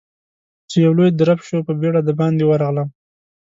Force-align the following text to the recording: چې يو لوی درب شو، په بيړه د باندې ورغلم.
چې 0.69 0.77
يو 0.85 0.91
لوی 0.97 1.09
درب 1.19 1.39
شو، 1.47 1.57
په 1.67 1.73
بيړه 1.79 2.01
د 2.03 2.09
باندې 2.19 2.43
ورغلم. 2.47 2.87